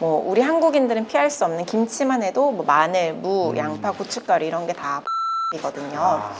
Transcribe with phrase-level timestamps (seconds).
[0.00, 4.72] 뭐 우리 한국인들은 피할 수 없는 김치만 해도 뭐 마늘, 무, 양파, 고춧가루 이런 게
[4.72, 5.02] 다
[5.56, 5.98] 이거든요.
[5.98, 6.32] 아.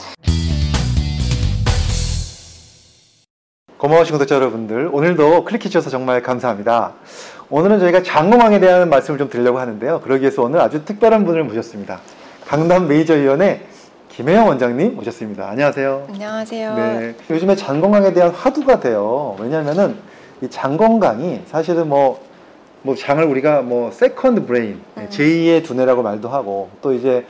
[3.77, 6.93] 고마우신 구독자 여러분들 오늘도 클릭해 주셔서 정말 감사합니다
[7.49, 11.99] 오늘은 저희가 장공왕에 대한 말씀을 좀 드리려고 하는데요 그러기 위해서 오늘 아주 특별한 분을 모셨습니다
[12.47, 13.65] 강남 메이저위원회
[14.09, 16.75] 김혜영 원장님 모셨습니다 안녕하세요 안녕하세요.
[16.75, 19.35] 네, 요즘에 장 건강에 대한 화두가 돼요.
[19.39, 19.97] 왜냐면은
[20.43, 22.19] 이 장 건강이 사실은 뭐,
[22.83, 25.07] 뭐 장을 우리가 뭐 second brain, 음.
[25.11, 27.25] 제2의 두뇌라고 말도 하고 또 이제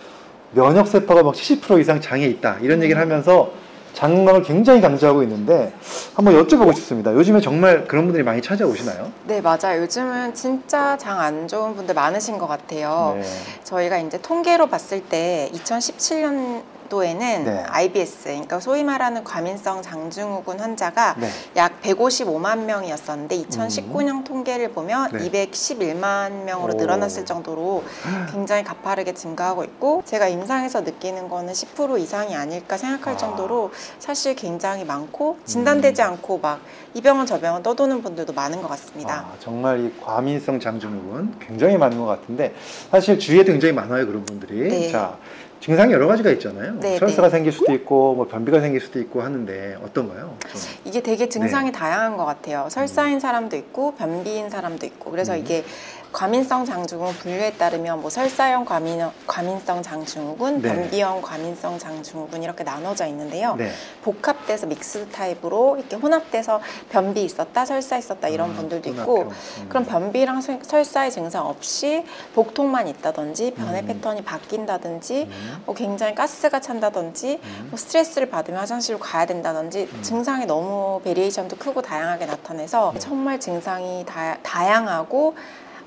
[0.54, 3.52] 면역 세포가 막 70% 이상 장에 있다 이런 얘기를 하면서
[3.94, 5.74] 장 건강을 굉장히 강조하고 있는데
[6.16, 7.14] 한번 여쭤보고 싶습니다.
[7.14, 9.12] 요즘에 정말 그런 분들이 많이 찾아오시나요?
[9.28, 9.82] 네, 맞아요.
[9.82, 13.18] 요즘은 진짜 장 안 좋은 분들 많으신 것 같아요.
[13.20, 13.28] 네.
[13.66, 17.64] 저희가 이제 통계로 봤을 때 2017년도에는 네.
[17.70, 21.30] IBS, 그러니까 소위 말하는 과민성 장증후군 환자가 네.
[21.56, 25.32] 약 155만 명이었었는데 2019년 통계를 보면 네.
[25.32, 26.78] 211만 명으로 오.
[26.78, 27.86] 늘어났을 정도로
[28.30, 33.18] 굉장히 가파르게 증가하고 있고 제가 임상에서 느끼는 거는 10% 이상이 아닐까 생각할 아.
[33.18, 36.08] 정도로 사실 굉장히 많고 진단되지 음.
[36.08, 36.60] 않고 막
[36.94, 39.26] 이 병원 저 병원 떠도는 분들도 많은 것 같습니다.
[39.32, 42.54] 아, 정말 이 과민성 장증후군 굉장히 많은 것 같은데
[42.90, 44.92] 사실 주위에도 굉장히 많아요 그런 분들이 네.
[44.92, 45.18] 자
[45.62, 47.32] 증상이 여러 가지가 있잖아요 네, 설사가 네.
[47.32, 50.36] 생길 수도 있고 뭐 변비가 생길 수도 있고 하는데 어떤가요?
[50.52, 50.62] 좀.
[50.86, 51.72] 이게 되게 증상이 네.
[51.72, 52.68] 다양한 것 같아요.
[52.70, 55.40] 설사인 사람도 있고 변비인 사람도 있고 그래서 음.
[55.40, 55.64] 이게
[56.12, 60.70] 과민성 장증후군 분류에 따르면 뭐 설사형 과민, 과민성 장증후군, 네.
[60.70, 63.56] 변비형 과민성 장증후군 이렇게 나눠져 있는데요.
[63.56, 63.72] 네.
[64.04, 68.90] 복합돼서 mix type으로 이렇게 혼합돼서 변비 있었다, 설사 있었다 이런 음, 분들도.
[68.90, 69.66] 있고 음.
[69.70, 72.04] 그럼 변비랑 설- 설사의 증상 없이
[72.34, 73.88] 복통만 있다든지 변의 음.
[73.88, 75.64] 패턴이 바뀐다든지 음.
[75.66, 77.68] 뭐 굉장히 가스가 찬다든지 음.
[77.70, 80.02] 뭐 스트레스를 받으면 화장실을 가야 된다든지 음.
[80.02, 85.36] 증상이 너무 variation도 크고 다양하게 나타내서 정말 증상이 다, 다양하고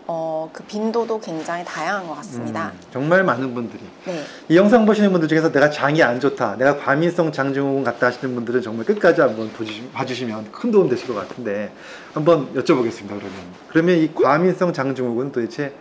[0.06, 2.72] 어, 그 빈도도 굉장히 다양한 것 같습니다.
[2.74, 4.22] 음, 정말 많은 분들이 네.
[4.48, 8.60] 이 영상 보시는 분들 중에서 내가 장이 안 좋다, 내가 과민성 장증후군 같다 하시는 분들은
[8.60, 11.72] 정말 끝까지 한번 보시, 봐주시 면 큰 도움 되실 것 같은데
[12.12, 13.08] 한번 여쭤보겠습니다.
[13.08, 13.30] 그러면
[13.70, 15.72] 그러면 이 과민성 장증후군 도대체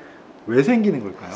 [0.48, 1.32] 왜 생기는 걸까요?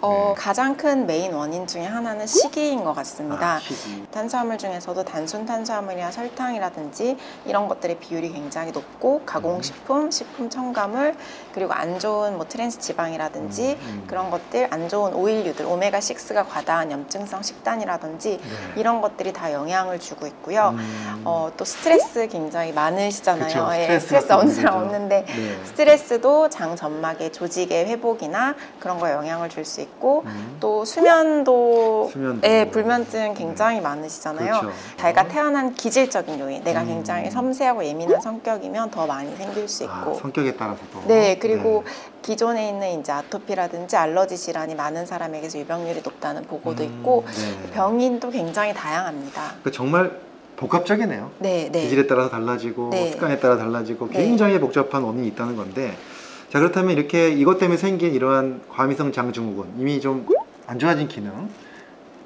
[0.00, 0.40] 어, 네.
[0.40, 3.56] 가장 큰 메인 원인 중에 하나는 시기인 것 같습니다.
[3.56, 4.04] 아, 시기.
[4.12, 7.16] 탄수화물 중에서도 단순 탄수화물이나 설탕이라든지
[7.46, 11.14] 이런 것들의 비율이 굉장히 높고 가공식품, 식품 첨가물
[11.52, 14.04] 그리고 안 좋은 뭐 트랜스 지방이라든지 음, 음.
[14.06, 18.80] 그런 것들 안 좋은 오일류들 오메가 6가 과다한 염증성 식단이라든지 네.
[18.80, 20.74] 이런 것들이 다 영향을 주고 있고요.
[20.76, 21.22] 음.
[21.24, 23.46] 어, 또 스트레스 굉장히 많으시잖아요.
[23.48, 24.74] 그쵸, 예, 스트레스 없는 사람.
[24.78, 25.64] 없는데 네.
[25.64, 29.87] 스트레스도 장 점막의 조직의 회복이나 그런 거에 영향을 줄 수 있고
[30.24, 30.56] 음.
[30.60, 32.46] 또 수면도 수면도.
[32.46, 34.60] 예, 불면증 굉장히 많으시잖아요.
[34.60, 34.72] 그렇죠.
[34.96, 36.86] 자기가 태어난 기질적인 요인, 내가 음.
[36.86, 40.14] 굉장히 섬세하고 예민한 성격이면 더 많이 생길 수 아, 있고.
[40.14, 41.02] 성격에 따라서도.
[41.06, 41.84] 네, 그리고
[42.22, 47.70] 기존에 있는 이제 아토피라든지 알러지 질환이 많은 사람에게서 유병률이 높다는 보고도 음, 있고 네.
[47.72, 49.54] 병인도 굉장히 다양합니다.
[49.62, 50.18] 그 정말
[50.56, 51.30] 복합적이네요.
[51.38, 51.82] 네, 네.
[51.82, 53.12] 기질에 따라서 달라지고 네.
[53.12, 54.24] 습관에 따라 달라지고 네.
[54.24, 55.96] 굉장히 복잡한 원인이 있다는 건데
[56.50, 60.26] 자 그렇다면 이렇게 이것 때문에 생긴 이러한 과민성 장증후군 이미 좀
[60.68, 61.48] 안 좋아진 기능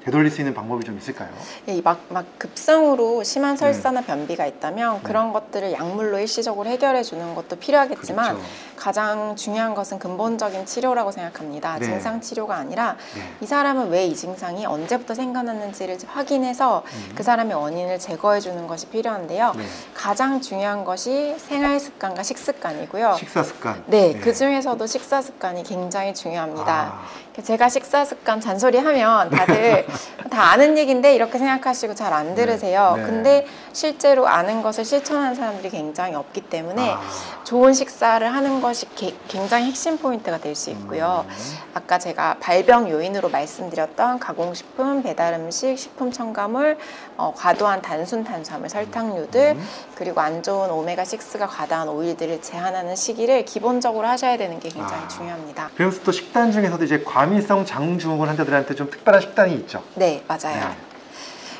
[0.05, 1.29] 되돌릴 수 있는 방법이 좀 있을까요?
[1.67, 4.05] 예, 막, 막 급성으로 심한 설사나 네.
[4.07, 8.49] 변비가 있다면 그런 것들을 약물로 일시적으로 해결해 주는 것도 필요하겠지만 그렇죠.
[8.75, 11.77] 가장 중요한 것은 근본적인 치료라고 생각합니다.
[11.79, 11.85] 네.
[11.85, 13.21] 증상 치료가 아니라 네.
[13.41, 17.11] 이 사람은 왜 이 증상이 언제부터 생겨났는지를 확인해서 음.
[17.15, 19.53] 그 사람의 원인을 제거해 주는 것이 필요한데요.
[19.55, 19.63] 네.
[19.93, 23.15] 가장 중요한 것이 생활 습관과 식습관이고요.
[23.17, 23.81] 식사 습관.
[23.87, 26.73] 네, 그 중에서도 식사 습관이 굉장히 중요합니다.
[26.73, 29.87] 아, 제가 식사 습관 잔소리 하면 다들
[30.29, 32.93] 다 아는 얘기인데 이렇게 생각하시고 잘 안 들으세요.
[32.95, 33.07] 네, 네.
[33.09, 37.01] 근데 실제로 아는 것을 실천하는 사람들이 굉장히 없기 때문에 아,
[37.43, 41.25] 좋은 식사를 하는 것이 게- 굉장히 핵심 포인트가 될 수 있고요.
[41.27, 41.33] 음.
[41.73, 46.77] 아까 제가 발병 요인으로 말씀드렸던 가공식품, 배달음식, 식품 첨가물,
[47.17, 49.67] 어, 과도한 단순 탄수화물, 설탕류들, 음.
[49.95, 55.07] 그리고 안 좋은 오메가 6가 과다한 오일들을 제한하는 시기를 기본적으로 하셔야 되는 게 굉장히 아.
[55.07, 55.69] 중요합니다.
[55.75, 59.82] 그래서 또 식단 중에서도 이제 과민성 장증후군 환자들한테 좀 특별한 식단이 있죠.
[59.95, 60.69] 네, 맞아요.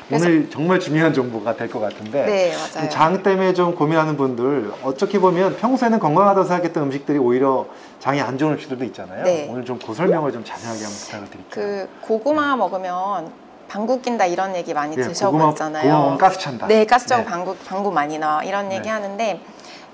[0.08, 0.16] 네.
[0.16, 2.90] 오늘 정말 중요한 정보가 될 것 같은데 네, 맞아요.
[2.90, 7.66] 장 때문에 좀 고민하는 분들 어떻게 보면 평소에는 건강하다고 생각했던 음식들이 오히려
[8.00, 9.24] 장이 안 좋은 음식들도 있잖아요.
[9.24, 9.48] 네.
[9.50, 11.48] 오늘 좀 그 설명을 좀 자세하게 한번 부탁을 드릴게요.
[11.50, 13.32] 그 고구마 먹으면
[13.66, 15.94] 방구 낀다 이런 얘기 많이 네, 드셔보셨잖아요.
[15.96, 16.66] 고구마 가스 찬다.
[16.66, 17.24] 네, 가스적 네.
[17.24, 18.90] 방구 방구 많이 나와 이런 얘기 네.
[18.90, 19.40] 하는데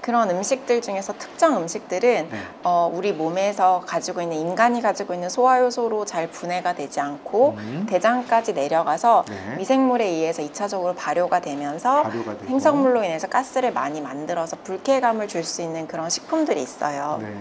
[0.01, 2.39] 그런 음식들 중에서 특정 음식들은 네.
[2.63, 7.87] 어, 우리 몸에서 가지고 있는 인간이 가지고 있는 소화효소로 잘 분해가 되지 않고 음.
[7.89, 9.57] 대장까지 내려가서 네.
[9.57, 12.35] 미생물에 의해서 2차적으로 발효가 되면서 발효가.
[12.47, 17.19] 행성물로 인해서 가스를 많이 만들어서 불쾌감을 줄 수 있는 그런 식품들이 있어요.
[17.23, 17.33] 네.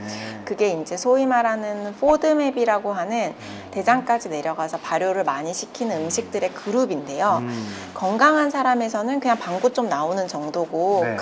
[0.45, 3.67] 그게 이제 소위 말하는 포드맵이라고 하는 음.
[3.71, 7.39] 대장까지 내려가서 발효를 많이 시키는 음식들의 그룹인데요.
[7.41, 7.67] 음.
[7.93, 11.15] 건강한 사람에서는 그냥 방구 좀 나오는 정도고 네.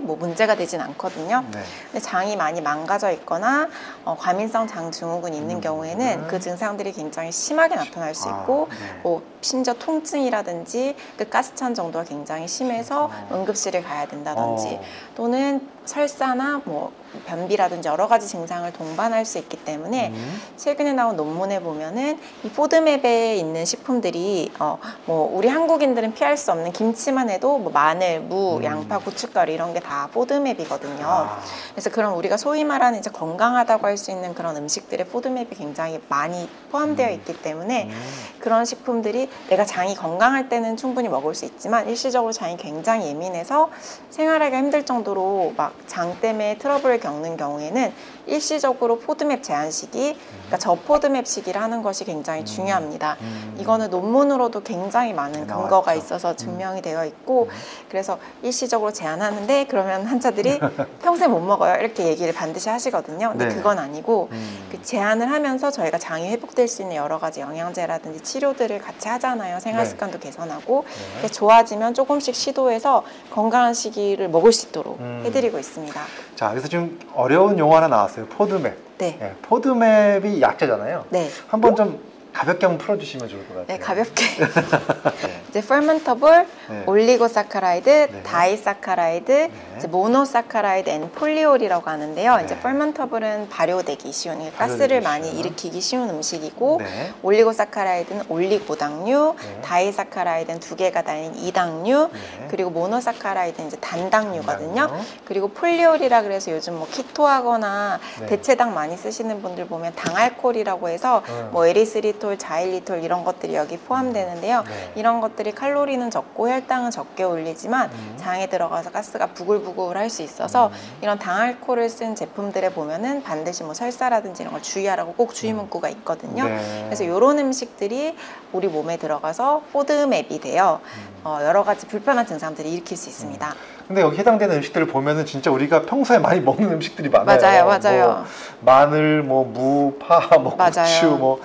[0.00, 1.44] 크게 뭐 문제가 되진 않거든요.
[1.52, 1.62] 네.
[1.84, 3.68] 근데 장이 많이 망가져 있거나
[4.04, 5.60] 어, 과민성 장 증후군이 있는 음.
[5.60, 9.00] 경우에는 그 증상들이 굉장히 심하게 나타날 수 아, 있고 네.
[9.02, 13.28] 뭐 심지어 통증이라든지 그 가스찬 정도가 굉장히 심해서 어.
[13.32, 14.82] 응급실을 가야 된다든지 어.
[15.14, 16.92] 또는 설사나 뭐
[17.26, 20.40] 변비라든지 여러 가지 증상을 동반할 수 있기 때문에 음.
[20.56, 26.72] 최근에 나온 논문에 보면은 이 포드맵에 있는 식품들이 어 뭐 우리 한국인들은 피할 수 없는
[26.72, 28.64] 김치만 해도 뭐 마늘, 무, 음.
[28.64, 31.04] 양파, 고춧가루 이런 게 다 포드맵이거든요.
[31.04, 31.40] 아.
[31.72, 36.48] 그래서 그런 우리가 소위 말하는 이제 건강하다고 할 수 있는 그런 음식들의 포드맵이 굉장히 많이
[36.70, 37.14] 포함되어 음.
[37.14, 38.02] 있기 때문에 음.
[38.38, 43.70] 그런 식품들이 내가 장이 건강할 때는 충분히 먹을 수 있지만 일시적으로 장이 굉장히 예민해서
[44.10, 47.92] 생활하기가 힘들 정도로 막장 때문에 트러블을 겪는 경우에는
[48.30, 52.44] 일시적으로 포드맵 제한 식이, 그러니까 저 포드맵 시기를 하는 것이 굉장히 음.
[52.44, 53.16] 중요합니다.
[53.20, 53.56] 음.
[53.58, 55.46] 이거는 논문으로도 굉장히 많은.
[55.46, 57.56] 근거가 있어서 증명이 되어 있고 음.
[57.88, 60.60] 그래서 일시적으로 제한하는데 그러면 환자들이
[61.02, 63.30] 평생 못 먹어요 이렇게 얘기를 반드시 하시거든요.
[63.30, 63.54] 근데 네.
[63.54, 64.68] 그건 아니고 음.
[64.70, 69.60] 그 제한을 하면서 저희가 장이 회복될 수 있는 여러 가지 영양제라든지 치료들을 같이 하잖아요.
[69.60, 69.90] 생활 네.
[69.90, 70.84] 습관도 개선하고
[71.22, 71.28] 네.
[71.28, 75.22] 좋아지면 조금씩 시도해서 건강한 식이를 먹을 수 있도록 음.
[75.24, 76.00] 해드리고 있습니다.
[76.36, 78.19] 자, 여기서 지금 어려운 용어 하나 나왔어요.
[78.26, 78.76] 포드맵.
[78.98, 81.06] 네, 네, FODMAP이 약자잖아요.
[81.10, 83.66] 네, 한번 좀 가볍게 한번 풀어주시면 좋을 것 같아요.
[83.66, 84.24] 네 가볍게
[85.26, 85.40] 네.
[85.50, 86.82] 이제 fermentable, 네.
[86.86, 88.22] oligosaccharide, 네.
[88.22, 92.36] disaccharide, 이제 monosaccharide and polyol이라고 하는데요.
[92.36, 92.44] 네.
[92.44, 95.30] 이제 fermentable은 발효되기 쉬운, 발효되기 가스를 많이.
[95.30, 97.12] 일으키기 쉬운 음식이고 네.
[97.22, 99.60] oligosaccharide는 올리고당류, 네.
[99.62, 102.46] disaccharide는 두 개가 달린 이당류, 네.
[102.48, 104.74] 그리고 monosaccharide는 이제 단당류거든요.
[104.86, 105.04] 단당류.
[105.24, 108.26] 그리고 polyol이라 그래서 요즘 뭐 keto하거나 네.
[108.26, 111.48] 대체당 많이 쓰시는 분들 보면 당알콜이라고 해서 음.
[111.52, 114.62] 뭐 에리스리 톨, 자일리톨 이런 것들이 여기 포함되는데요.
[114.62, 114.92] 네.
[114.94, 118.14] 이런 것들이 칼로리는 적고 혈당은 적게 올리지만 음.
[118.16, 120.72] 장에 들어가서 가스가 부글부글 할 수 있어서 음.
[121.02, 126.44] 이런 당알코올을 쓴 제품들에 보면은 반드시 뭐 설사라든지 이런 걸 주의하라고 꼭 주의 문구가 있거든요.
[126.44, 126.82] 네.
[126.86, 128.16] 그래서 이런 음식들이
[128.52, 131.20] 우리 몸에 들어가서 포드맵이 되어 음.
[131.24, 133.54] 어, 여러 가지 불편한 증상들을 일으킬 수 있습니다.
[133.86, 137.38] 근데 여기 해당되는 음식들을 보면은 진짜 우리가 평소에 많이 먹는 음식들이 많아요.
[137.40, 138.06] 맞아요, 맞아요.
[138.06, 138.24] 뭐
[138.60, 140.70] 마늘, 뭐 무, 파, 뭐 맞아요.
[140.86, 141.40] 고추, 뭐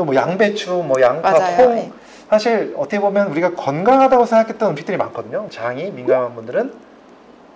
[0.00, 1.56] 또 뭐 양배추, 뭐 양파, 맞아요.
[1.58, 1.74] 콩.
[1.74, 1.92] 네.
[2.30, 5.46] 사실 어떻게 보면 우리가 건강하다고 생각했던 음식들이 많거든요.
[5.50, 6.72] 장이 민감한 분들은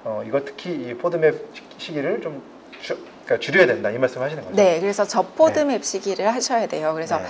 [0.05, 1.35] 어, 이거 특히 이 포드맵
[1.79, 2.43] 시기를 좀
[2.83, 4.55] 주, 그러니까 줄여야 된다 이 말씀 하시는 거죠.
[4.55, 6.93] 네, 그래서 저FODMAP 식이를 하셔야 돼요.
[6.95, 7.25] 그래서 네.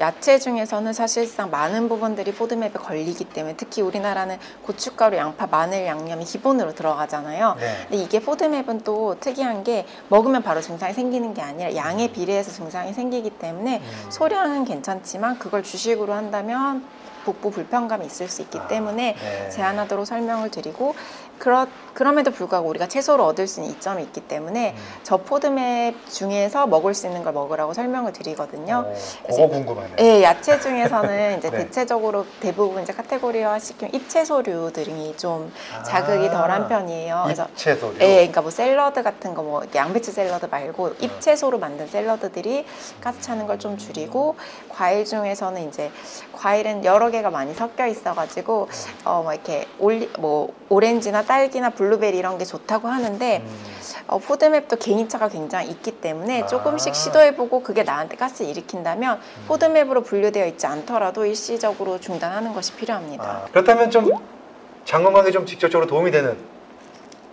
[0.00, 6.74] 야채 중에서는 사실상 많은 부분들이 FODMAP에 걸리기 때문에 특히 우리나라는 고춧가루, 양파, 마늘, 양념이 기본으로
[6.74, 7.56] 들어가잖아요.
[7.60, 7.76] 네.
[7.88, 12.94] 근데 이게 FODMAP은 또 특이한 게 먹으면 바로 증상이 생기는 게 아니라 양에 비례해서 증상이
[12.94, 14.10] 생기기 때문에 음.
[14.10, 16.84] 소량은 괜찮지만 그걸 주식으로 한다면
[17.24, 19.50] 복부 불편감이 있을 수 있기 아, 때문에 네.
[19.50, 20.94] 제한하도록 설명을 드리고
[21.38, 24.82] 그렇, 그럼에도 불구하고 우리가 채소로 얻을 수 있는 이점이 있기 때문에 음.
[25.02, 28.84] 저 포드맵 중에서 먹을 수 있는 걸 먹으라고 설명을 드리거든요.
[28.86, 28.94] 어,
[29.28, 29.94] 그거 궁금하네.
[30.00, 31.58] 예, 야채 중에서는 이제 네.
[31.58, 35.52] 대체적으로 대부분 이제 카테고리화 시키면 잎채소류 등이 좀
[35.84, 37.22] 자극이 아, 덜한 편이에요.
[37.24, 37.96] 그래서 잎채소류.
[38.00, 41.04] 예, 그러니까 뭐 샐러드 같은 거 뭐 양배추 샐러드 말고 네.
[41.06, 42.64] 잎채소로 만든 샐러드들이
[43.00, 44.34] 가스 차는 걸 좀 줄이고
[44.68, 45.90] 과일 중에서는 이제
[46.32, 48.68] 과일은 여러 개가 많이 섞여 있어가지고
[49.04, 53.74] 어 뭐 이렇게 올리 뭐 오렌지나 딸기나 블루베리 이런 게 좋다고 하는데 음.
[54.06, 56.46] 어, FODMAP도 개인차가 굉장히 있기 때문에 아.
[56.46, 59.44] 조금씩 시도해보고 그게 나한테 가스 일으킨다면 음.
[59.48, 63.24] FODMAP으로 분류되어 있지 않더라도 일시적으로 중단하는 것이 필요합니다.
[63.24, 64.10] 아, 그렇다면 좀
[64.84, 66.36] 장건강에 좀 직접적으로 도움이 되는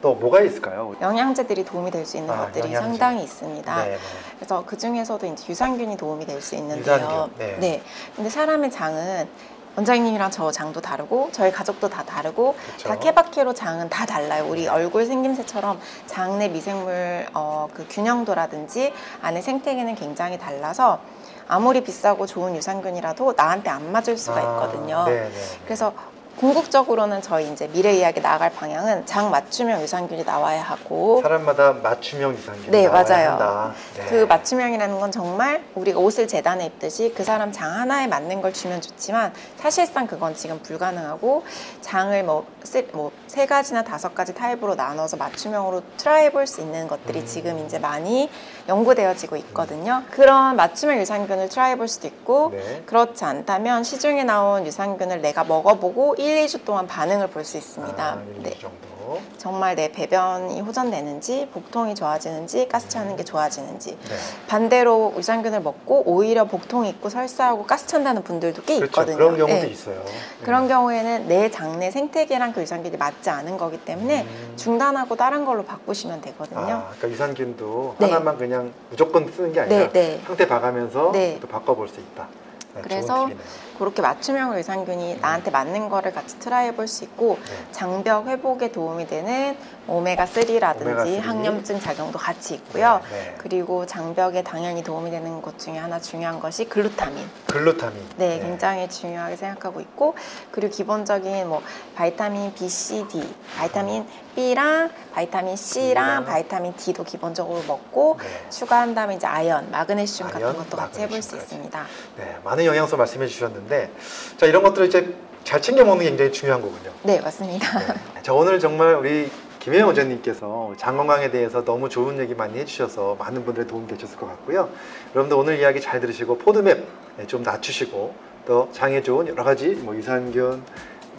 [0.02, 0.96] 또 뭐가 있을까요?
[1.00, 2.80] 영양제들이 도움이 될 수 있는 아, 것들이 영양제.
[2.88, 3.84] 상당히 있습니다.
[3.84, 3.98] 네, 네.
[4.40, 6.96] 그래서 그 중에서도 이제 유산균이 도움이 될 수 있는데요.
[6.96, 7.82] 유산균, 네.
[8.16, 9.28] 근데 사람의 장은
[9.76, 12.90] 원장님이랑 저 장도 다르고 저희 가족도 다 다르고 그렇죠.
[12.90, 14.46] 다 케바케로 장은 다 달라요.
[14.48, 21.00] 우리 얼굴 생김새처럼 장 내 미생물 어, 그 균형도라든지 안에 생태계는 굉장히 달라서
[21.48, 25.00] 아무리 비싸고 좋은 유산균이라도 나한테 안 맞을 수가 있거든요.
[25.00, 25.32] 아, 네, 네.
[25.66, 25.94] 그래서
[26.42, 32.72] 궁극적으로는 저희 이제 미래 이야기 나아갈 방향은 장 맞춤형 유산균이 나와야 하고 사람마다 맞춤형 유산균이
[32.72, 33.30] 네, 나와야 맞아요.
[33.30, 33.74] 한다.
[33.96, 34.06] 네.
[34.08, 38.82] 그 맞춤형이라는 건 정말 우리가 옷을 재단에 입듯이 그 사람 장 하나에 맞는 걸 주면
[38.82, 41.44] 좋지만 사실상 그건 지금 불가능하고
[41.82, 47.26] 장을 뭐 세 가지나 다섯 가지 타입으로 나눠서 맞춤형으로 try 해볼 수 있는 것들이 음.
[47.28, 48.32] 지금 이제 많이
[48.68, 50.02] 연구되어지고 있거든요.
[50.10, 52.82] 그런 맞춤형 유산균을 try 해볼 수도 있고 네.
[52.88, 58.04] 그렇지 않다면 시중에 나온 유산균을 내가 먹어보고 1, 2주 동안 반응을 볼 수 있습니다.
[58.04, 58.52] 아, 이 네.
[58.60, 59.20] 정도.
[59.38, 63.98] 정말 내 배변이 호전되는지, 복통이 좋아지는지, 가스 차는 게 좋아지는지.
[63.98, 64.16] 네.
[64.48, 68.86] 반대로 유산균을 먹고 오히려 복통 있고 설사하고 가스 찬다는 분들도 꽤 그렇죠.
[69.02, 69.18] 있거든요.
[69.18, 69.68] 그런 경우도 네.
[69.68, 70.02] 있어요.
[70.44, 70.68] 그런 네.
[70.70, 74.54] 경우에는 내 장내 생태계랑 그 유산균이 맞지 않은 거기 때문에 음.
[74.56, 76.60] 중단하고 다른 걸로 바꾸시면 되거든요.
[76.62, 78.06] 아, 그러니까 유산균도 네.
[78.06, 80.22] 하나만 그냥 무조건 쓰는 게 아니라 네, 네.
[80.26, 81.38] 상태 봐가면서 네.
[81.42, 82.28] 또 바꿔볼 수 있다.
[82.76, 83.30] 네, 그래서.
[83.78, 87.66] 그렇게 맞춤형 유산균이 나한테 맞는 거를 같이 try 해볼 수 있고 네.
[87.72, 91.20] 장벽 회복에 도움이 되는 오메가 3라든지 오메가3.
[91.22, 93.02] 항염증 작용도 같이 있고요.
[93.10, 93.34] 네.
[93.40, 97.28] 그리고 장벽에 당연히 도움이 되는 것 중에 하나 중요한 것이 글루타민.
[97.48, 98.06] 글루타민.
[98.18, 100.14] 네, 굉장히 중요하게 생각하고 있고
[100.52, 101.64] 그리고 기본적인 뭐
[101.96, 106.26] vitamin B, C, D, vitamin B랑 vitamin C랑.
[106.26, 108.50] vitamin D도 기본적으로 먹고 네.
[108.52, 111.36] 추가한 다음에 이제 아연, 마그네슘 아연, 같은 것도 같이 해볼 수.
[111.36, 111.86] 있습니다.
[112.18, 113.92] 네, 많은 영양소 말씀해 주셨는데
[114.38, 115.14] 자 이런 것들을 이제
[115.44, 116.92] 잘 챙겨 먹는 게 굉장히 중요한 거군요.
[117.04, 117.80] 네, 맞습니다.
[117.80, 118.22] 네.
[118.22, 123.46] 자 오늘 정말 우리 김혜영 원장님께서 장 건강에 대해서 너무 좋은 얘기 많이 해주셔서 많은
[123.46, 124.70] 분들의 도움 되셨을 것 같고요.
[125.14, 126.84] 여러분들 오늘 이야기 잘 들으시고 포드맵
[127.18, 128.14] 네, 좀 낮추시고
[128.48, 130.64] 또 장에 좋은 여러 가지 뭐 유산균,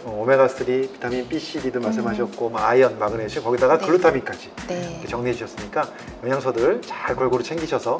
[0.04, 3.86] 어, 오메가 3, 비타민 B, C, D도 말씀하셨고 뭐 아연, 마그네슘 거기다가 네.
[3.86, 5.04] 글루타민까지 네.
[5.08, 5.88] 정리해 주셨으니까
[6.24, 7.98] 영양소들 잘 골고루 챙기셔서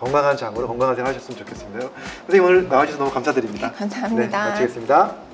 [0.00, 1.88] 건강한 장으로 건강한 생활 하셨으면 좋겠습니다.
[2.26, 3.70] 선생님 오늘 나와주셔서 너무 감사드립니다.
[3.72, 4.44] 감사합니다.
[4.44, 5.29] 네, 마치겠습니다.